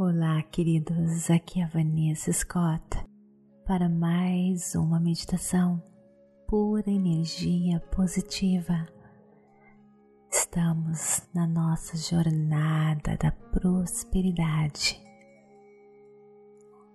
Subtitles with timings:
[0.00, 1.28] Olá, queridos.
[1.28, 3.04] Aqui é a Vanessa Scott
[3.66, 5.82] para mais uma meditação
[6.46, 8.86] pura energia positiva.
[10.30, 15.02] Estamos na nossa jornada da prosperidade.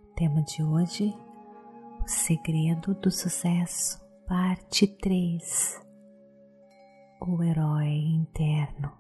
[0.06, 1.14] O tema de hoje:
[2.02, 5.86] o segredo do sucesso, parte 3.
[7.20, 8.94] O herói interno.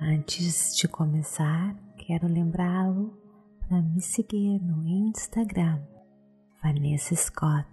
[0.00, 3.16] Antes de começar, quero lembrá-lo
[3.60, 5.80] para me seguir no Instagram,
[6.60, 7.68] Vanessa Scott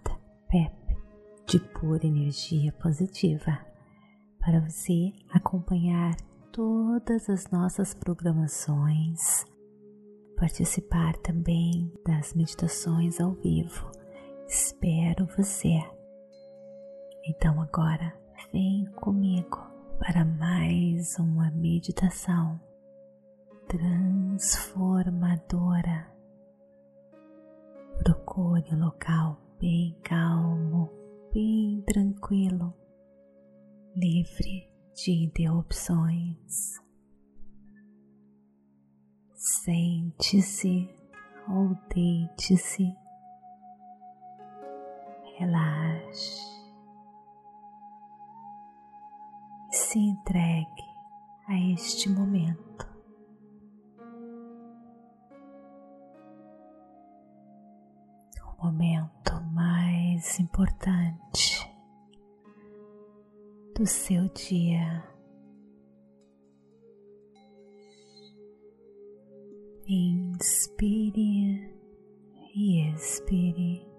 [0.48, 0.72] Pep,
[1.46, 3.58] de pura energia positiva,
[4.38, 6.14] para você acompanhar
[6.52, 9.44] todas as nossas programações,
[10.36, 13.90] participar também das meditações ao vivo.
[14.46, 15.76] Espero você.
[17.26, 18.16] Então agora
[18.52, 22.60] vem comigo para mais uma meditação
[23.68, 26.10] transformadora.
[28.02, 30.90] Procure um local bem calmo,
[31.32, 32.74] bem tranquilo,
[33.94, 36.80] livre de interrupções.
[39.34, 40.88] Sente-se
[41.48, 42.92] ou deite-se,
[45.38, 46.61] relaxe
[49.92, 50.84] se entregue
[51.46, 52.90] a este momento.
[58.58, 61.70] O momento mais importante
[63.76, 65.04] do seu dia.
[69.86, 71.70] Inspire
[72.54, 73.91] e expire.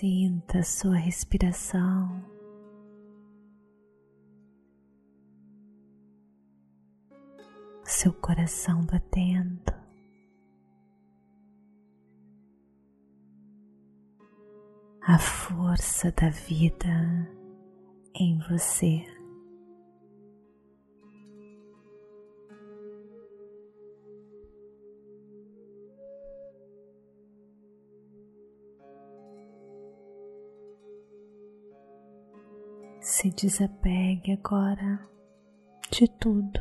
[0.00, 2.24] Sinta sua respiração.
[7.84, 9.74] Seu coração batendo.
[15.02, 17.30] A força da vida
[18.14, 19.19] em você.
[33.10, 35.04] Se desapegue agora
[35.90, 36.60] de tudo,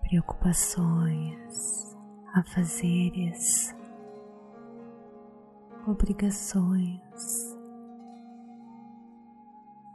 [0.00, 1.96] preocupações,
[2.34, 3.72] afazeres,
[5.86, 7.00] obrigações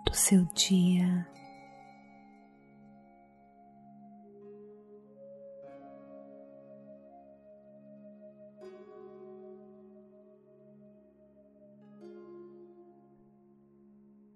[0.06, 1.28] do seu dia.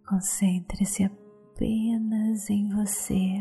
[0.08, 3.38] Concentre-se apenas em você,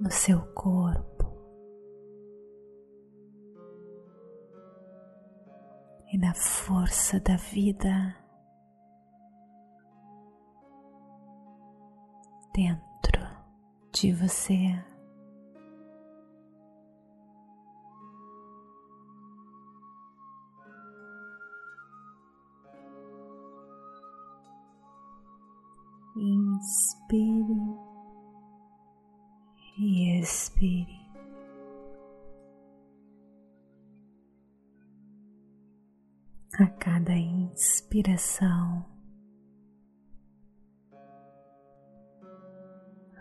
[0.00, 1.18] no seu corpo
[6.12, 8.16] e na força da vida
[12.54, 13.22] dentro
[13.92, 14.97] de você.
[26.58, 27.78] Inspire
[29.78, 30.98] e expire.
[36.58, 38.84] A cada inspiração,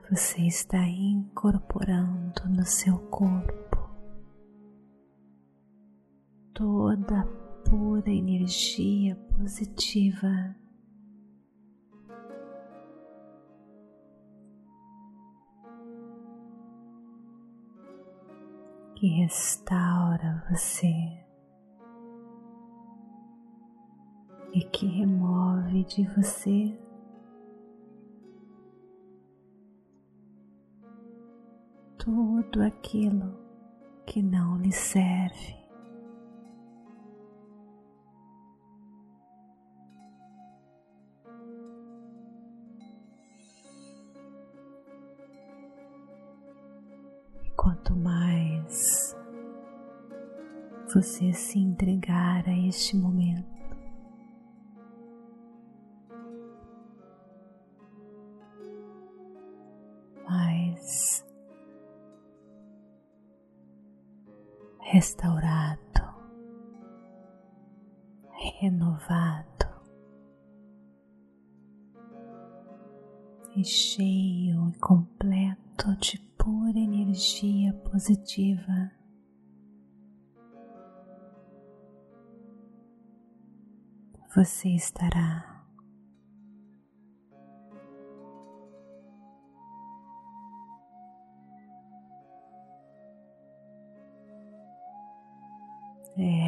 [0.10, 3.78] você está incorporando no seu corpo
[6.56, 7.26] toda a
[7.70, 10.56] pura energia positiva
[19.00, 21.24] que restaura você
[24.52, 26.76] e que remove de você
[32.00, 33.38] tudo aquilo
[34.04, 35.57] que não lhe serve.
[47.58, 49.16] Quanto mais
[50.94, 53.46] você se entregar a este momento,
[60.30, 61.26] mais
[64.80, 65.37] restaurado.
[73.58, 78.92] E cheio e completo de pura energia positiva.
[84.36, 85.66] Você estará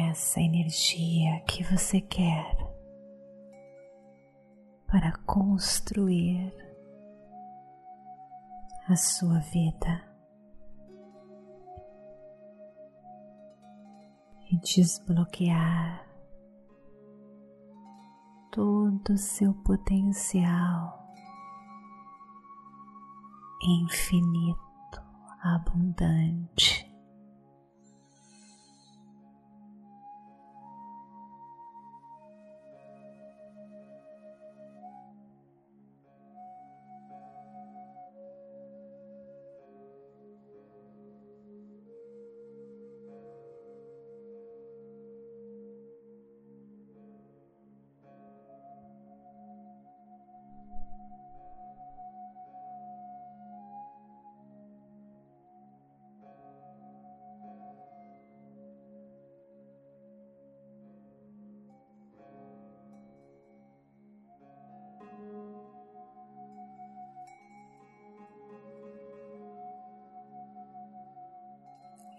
[0.08, 2.56] essa energia que você quer
[4.86, 6.69] para construir
[8.90, 10.04] a sua vida
[14.50, 16.04] e desbloquear
[18.50, 21.08] todo o seu potencial
[23.62, 25.00] infinito,
[25.40, 26.89] abundante.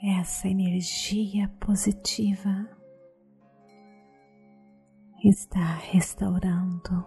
[0.04, 2.68] Essa energia positiva
[5.24, 7.06] está restaurando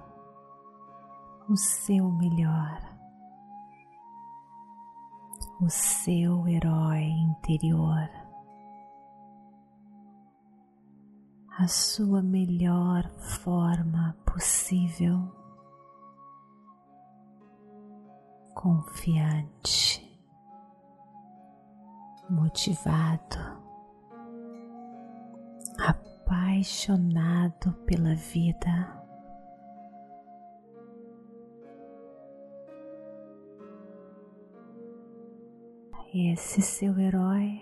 [1.48, 2.78] o seu melhor,
[5.60, 8.08] o seu herói interior,
[11.58, 13.10] a sua melhor
[13.42, 15.18] forma possível,
[18.54, 20.03] confiante
[22.30, 23.38] motivado,
[25.78, 29.02] apaixonado pela vida.
[36.16, 37.60] Esse seu herói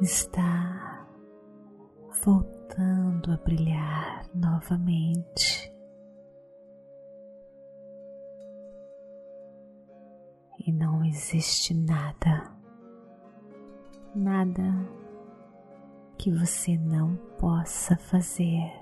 [0.00, 1.06] está
[2.24, 5.63] voltando a brilhar novamente.
[11.14, 12.52] Existe nada,
[14.16, 14.62] nada
[16.18, 18.72] que você não possa fazer.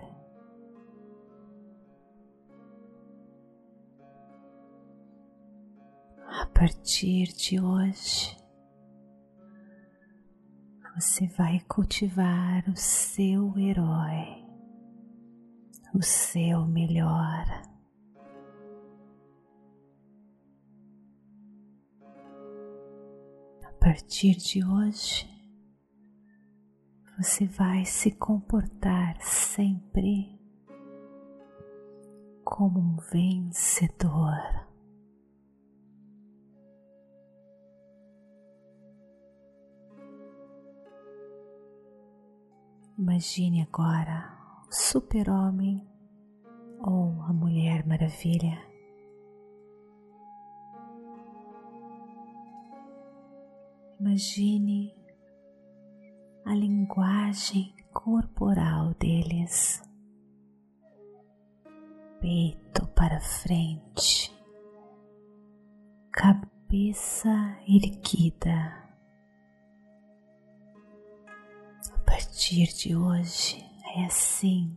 [6.26, 8.35] A partir de hoje,
[10.94, 14.43] você vai cultivar o seu herói,
[15.94, 17.71] o seu melhor.
[23.82, 25.29] Partir de hoje,
[27.18, 30.38] você vai se comportar sempre
[32.45, 34.38] como um vencedor.
[42.97, 44.33] Imagine agora
[44.68, 45.85] o super-homem
[46.78, 48.72] ou a Mulher Maravilha
[54.04, 54.92] Imagine
[56.44, 59.80] a linguagem corporal deles,
[62.21, 64.37] peito para frente,
[66.11, 67.30] cabeça
[67.68, 68.75] erguida.
[71.94, 74.76] A partir de hoje é assim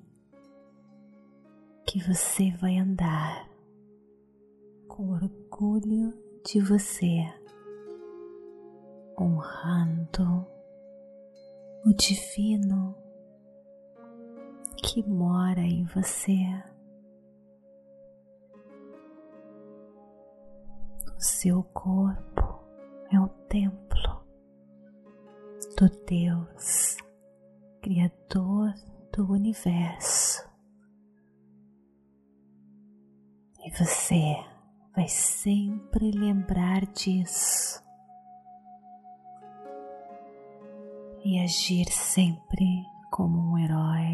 [1.88, 3.50] que você vai andar
[4.88, 6.14] com orgulho
[6.46, 7.26] de você
[9.18, 10.46] honrando
[11.86, 12.96] o divino
[14.78, 16.38] que mora em você.
[21.16, 22.64] O seu corpo
[23.12, 24.26] é o templo
[25.78, 26.98] do Deus,
[27.82, 28.74] Criador
[29.14, 30.44] do universo.
[33.66, 34.36] E você
[34.96, 37.65] vai sempre lembrar disso
[41.26, 44.14] e agir sempre como um herói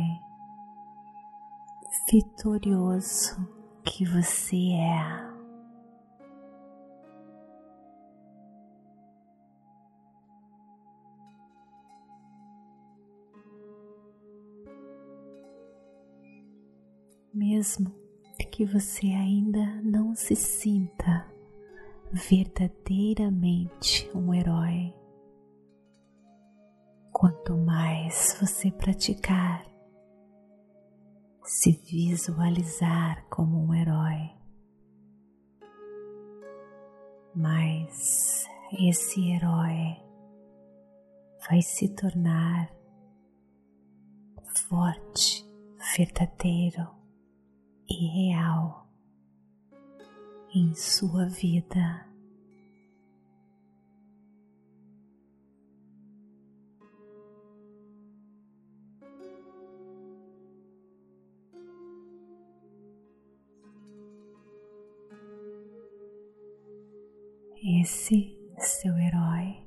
[2.10, 3.36] vitorioso
[3.84, 5.30] que você é.
[17.34, 17.94] Mesmo
[18.51, 21.30] que você ainda não se sinta
[22.13, 25.00] verdadeiramente um herói
[27.12, 29.65] Quanto mais você praticar,
[31.44, 34.32] se visualizar como um herói,
[37.36, 38.46] mais
[38.80, 39.98] esse herói
[41.48, 42.72] vai se tornar
[44.68, 45.46] forte,
[45.98, 46.89] verdadeiro
[47.89, 48.88] e real
[50.53, 52.11] em sua vida.
[67.63, 69.63] Esse seu herói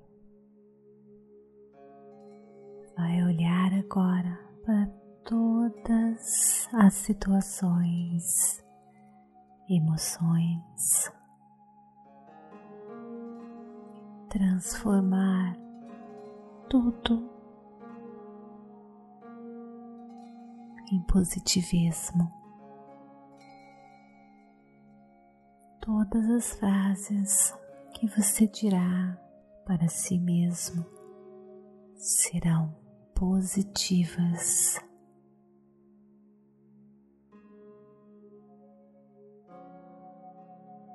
[2.96, 4.86] vai olhar agora para
[5.24, 8.64] todas as situações,
[9.70, 11.12] emoções,
[14.28, 15.56] transformar
[16.68, 17.30] tudo
[20.92, 22.28] em positivismo.
[25.80, 27.63] Todas as frases
[27.94, 29.16] que você dirá
[29.64, 30.84] para si mesmo
[31.96, 32.74] serão
[33.14, 34.78] positivas.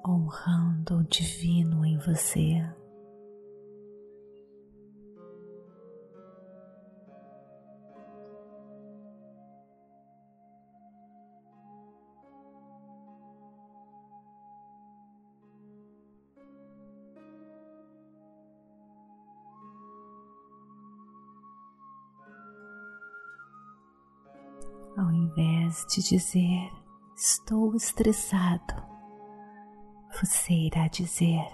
[0.06, 2.62] Honrando o divino em você.
[24.98, 26.72] Ao invés de dizer
[27.16, 28.74] estou estressado,
[30.22, 31.48] você irá dizer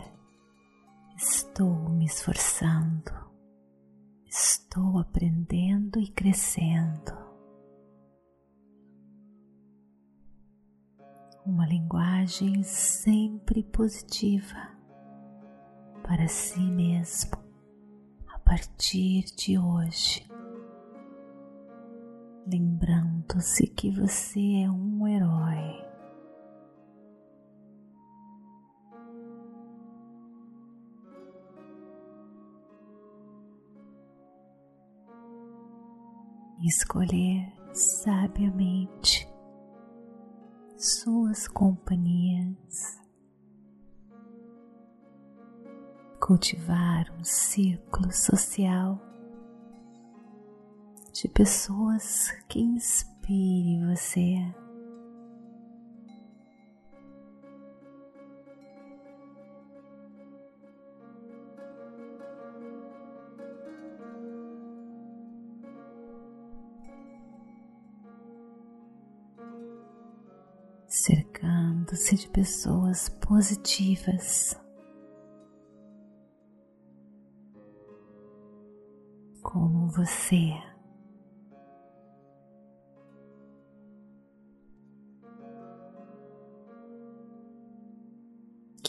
[1.17, 3.11] estou me esforçando,
[4.27, 7.25] estou aprendendo e crescendo.
[11.45, 14.75] Uma linguagem sempre positiva
[16.03, 17.37] para si mesmo
[18.27, 20.27] a partir de hoje
[23.25, 25.85] lembrando-se que você é um herói.
[36.63, 39.27] Escolher sabiamente
[40.77, 42.99] suas companhias,
[46.19, 48.99] cultivar um círculo social
[51.13, 52.59] de pessoas que
[53.25, 54.37] inspire você.
[70.87, 74.57] cercando-se de pessoas positivas.
[79.43, 80.74] Como você.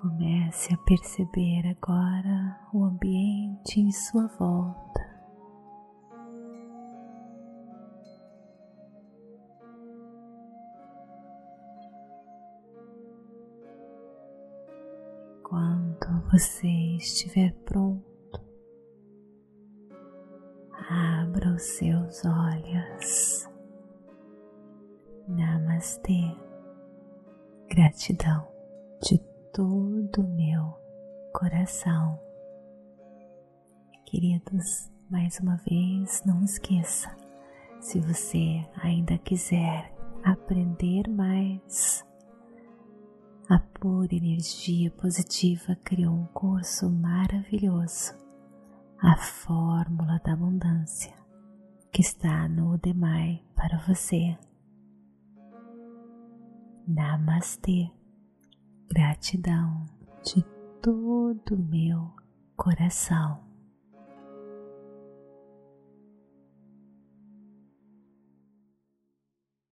[0.00, 5.01] Comece a perceber agora o ambiente em sua volta.
[16.04, 16.66] Quando você
[16.96, 18.40] estiver pronto,
[20.90, 23.48] abra os seus olhos.
[25.28, 26.36] Namastê.
[27.68, 28.48] Gratidão
[29.00, 29.18] de
[29.52, 30.74] todo meu
[31.32, 32.18] coração.
[34.04, 37.16] Queridos, mais uma vez, não esqueça,
[37.80, 39.94] se você ainda quiser
[40.24, 42.04] aprender mais,
[43.52, 48.14] a pura energia positiva criou um curso maravilhoso,
[48.98, 51.12] a Fórmula da Abundância,
[51.92, 54.38] que está no Udemy para você.
[56.88, 57.90] Namastê
[58.88, 59.84] gratidão
[60.24, 60.42] de
[60.80, 62.10] todo o meu
[62.56, 63.51] coração.